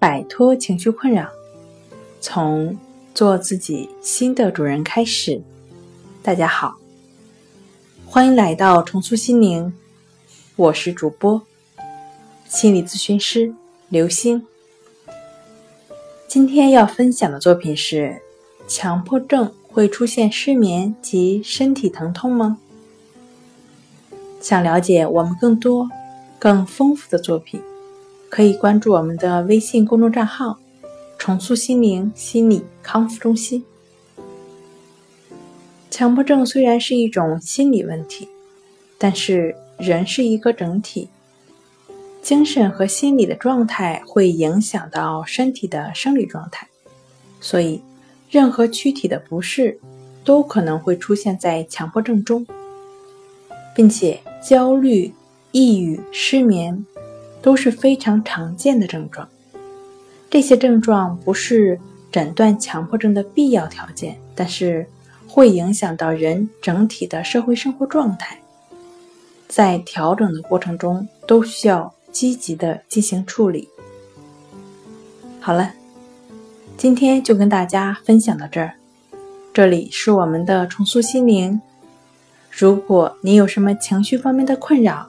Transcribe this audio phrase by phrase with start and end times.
[0.00, 1.28] 摆脱情绪困扰，
[2.22, 2.74] 从
[3.14, 5.42] 做自己新的主人开始。
[6.22, 6.78] 大家好，
[8.06, 9.70] 欢迎来到重塑心灵，
[10.56, 11.42] 我是主播
[12.46, 13.52] 心理咨询师
[13.90, 14.46] 刘星。
[16.26, 18.22] 今天要分享的作品是：
[18.66, 22.56] 强迫症会出现失眠及身体疼痛吗？
[24.40, 25.90] 想了解我们更多、
[26.38, 27.60] 更丰富的作品，
[28.30, 30.56] 可以关注我们的微信公众账号
[31.18, 33.64] “重塑心灵心理康复中心”。
[35.90, 38.28] 强迫症虽然是一种心理问题，
[38.96, 41.08] 但是人是一个整体。
[42.22, 46.68] 精神和心理的状态会影响到身体的生理状态，
[47.40, 47.82] 所以
[48.30, 49.80] 任何躯体的不适
[50.22, 52.46] 都可能会出现在强迫症中，
[53.74, 55.12] 并且焦虑、
[55.50, 56.84] 抑郁、失眠
[57.42, 59.28] 都是非常常见的症状。
[60.28, 61.78] 这些症状不是
[62.12, 64.86] 诊断强迫症的必要条件，但是
[65.26, 68.38] 会影响到人整体的社会生活状态，
[69.48, 71.92] 在调整的过程中都需要。
[72.12, 73.68] 积极的进行处理。
[75.40, 75.72] 好了，
[76.76, 78.72] 今天就跟大家分享到这儿。
[79.54, 81.60] 这里是我们的重塑心灵。
[82.50, 85.08] 如果你有什么情绪方面的困扰，